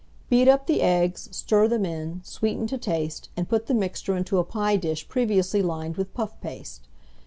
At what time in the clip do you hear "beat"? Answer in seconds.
0.31-0.47